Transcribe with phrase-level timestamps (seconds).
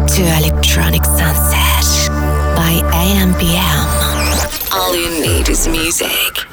[0.08, 2.10] to Electronic Sunset
[2.56, 4.72] by AMPM.
[4.72, 6.49] All you need is music.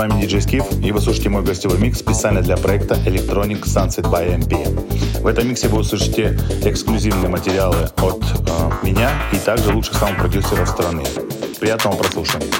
[0.00, 4.34] Вами диджей Скиф, и вы слушаете мой гостевой микс специально для проекта Electronic Sunset by
[4.34, 5.20] MP.
[5.20, 11.02] В этом миксе вы услышите эксклюзивные материалы от э, меня и также лучших саунд-продюсеров страны.
[11.60, 12.59] Приятного прослушивания.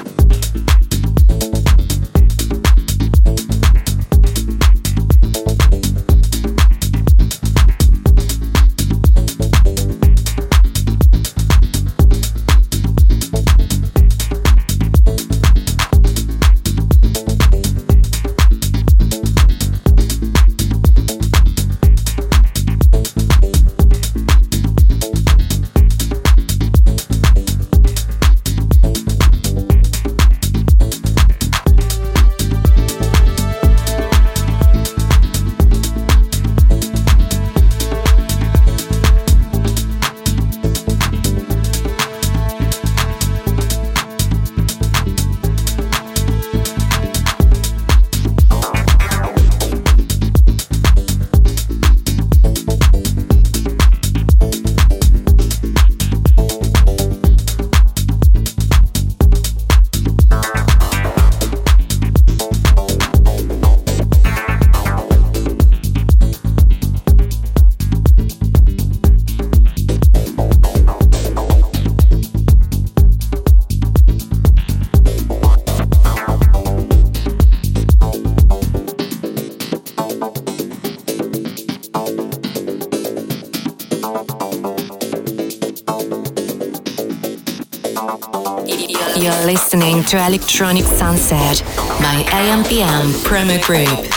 [90.11, 91.63] To Electronic Sunset
[92.01, 94.10] by AMPM Promo Group.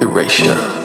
[0.00, 0.79] Erasure.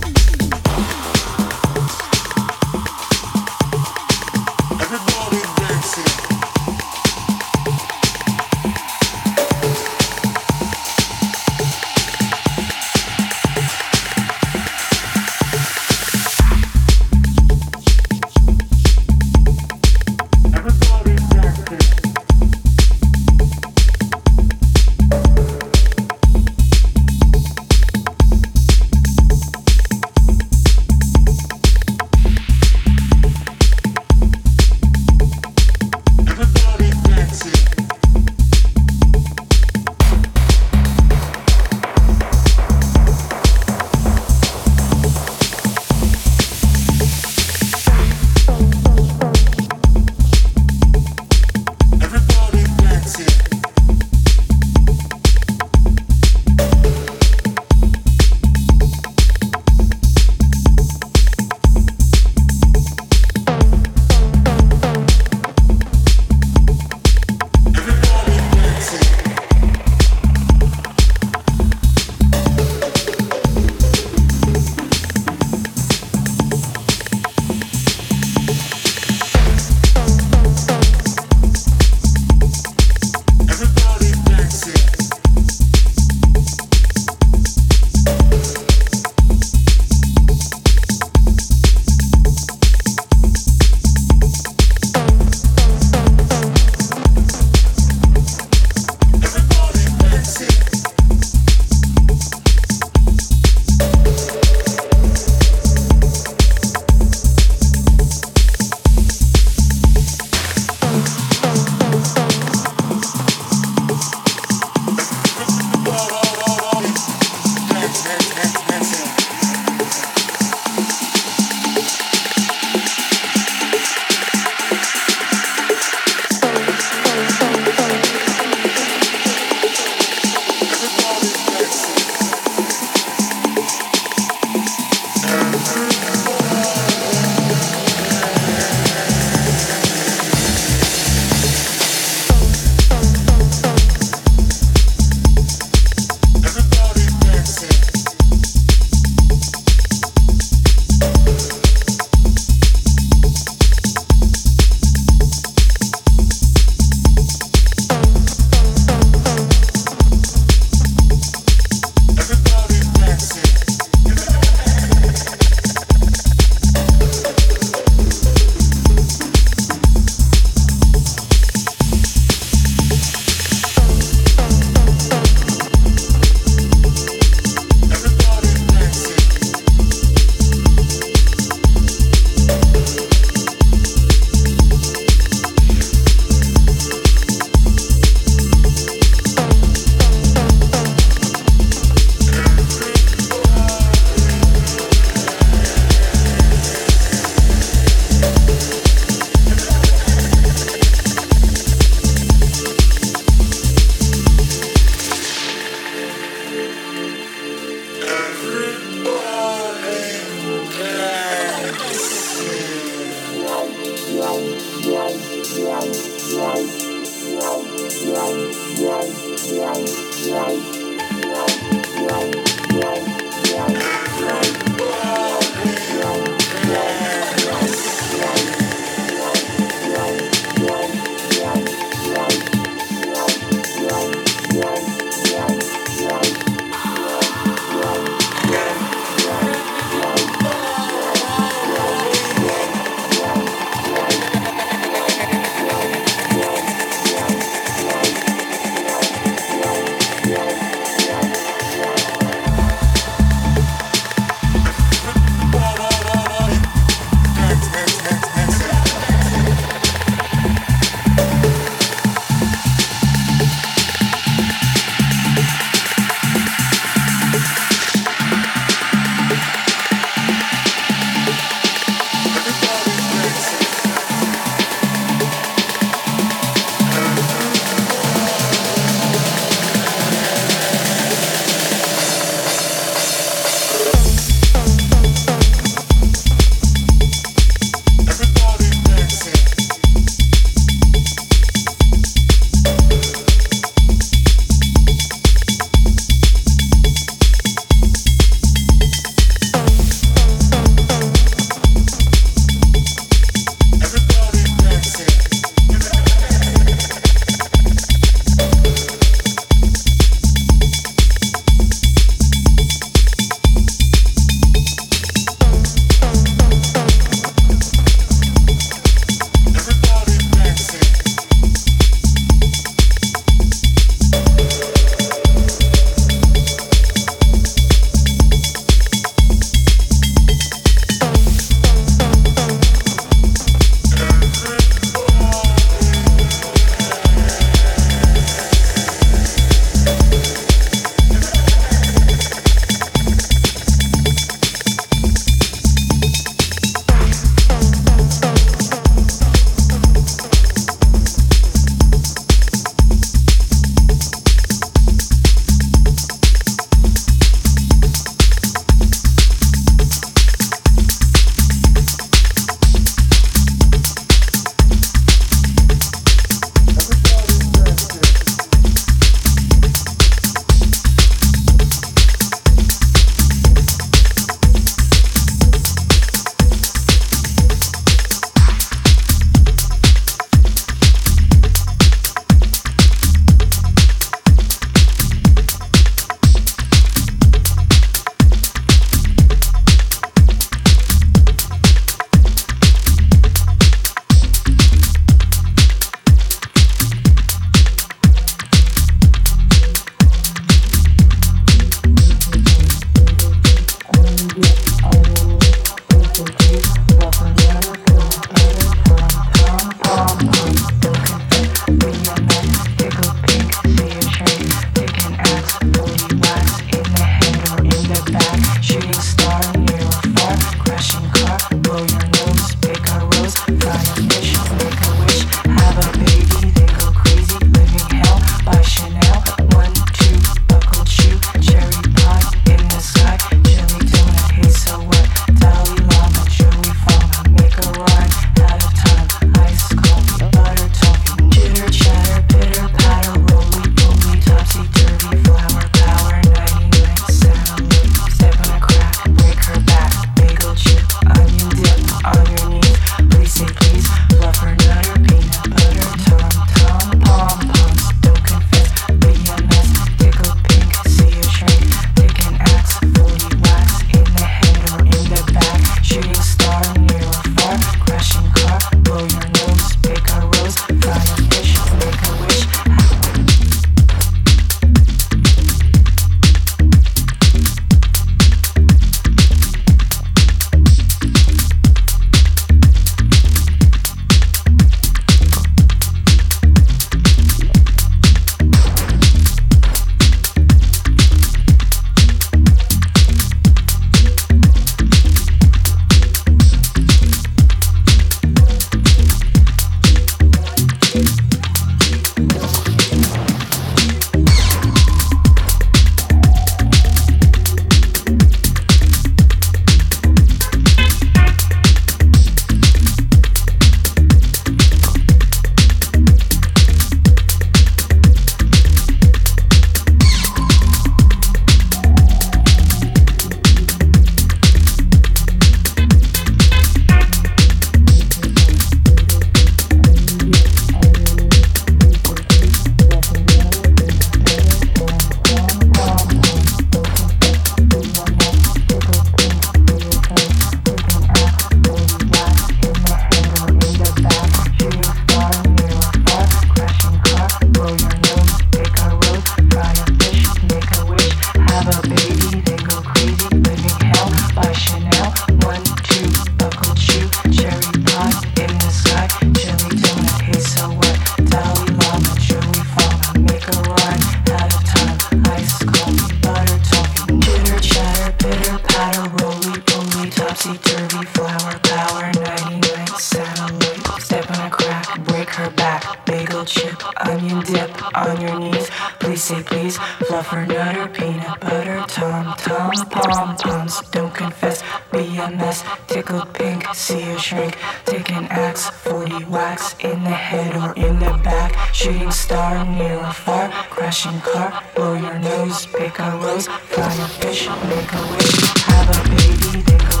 [577.93, 578.69] on your knees.
[578.99, 579.77] Please say please.
[580.07, 583.81] Fluffernutter, peanut butter, tom tom pom poms.
[583.91, 585.63] Don't confess, be a mess.
[585.87, 587.57] Tickled pink, see a shrink.
[587.85, 591.51] Take an axe, 40 whacks in the head or in the back.
[591.73, 593.49] Shooting star near or far.
[593.69, 595.65] Crashing car, blow your nose.
[595.67, 598.41] Pick a rose, fry a fish, make a wish.
[598.65, 600.00] Have a baby, think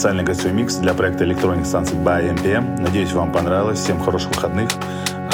[0.00, 2.80] специальный гостевой микс для проекта Electronic Sunset by MPM.
[2.80, 3.80] Надеюсь, вам понравилось.
[3.80, 4.70] Всем хороших выходных.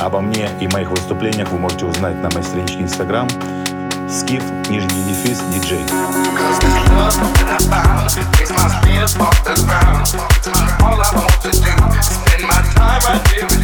[0.01, 3.29] Обо мне и моих выступлениях вы можете узнать на моей страничке Instagram
[4.09, 5.85] Skif, нижний дефис, диджей.
[13.49, 13.56] I